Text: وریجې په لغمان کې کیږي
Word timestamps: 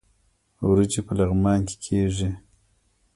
وریجې 0.67 1.01
په 1.07 1.13
لغمان 1.19 1.59
کې 1.67 1.75
کیږي 1.85 2.29